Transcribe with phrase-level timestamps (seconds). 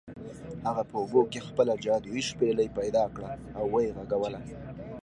[0.67, 4.39] هغه په اوبو کې خپله جادويي شپیلۍ پیدا کړه او و یې غږوله.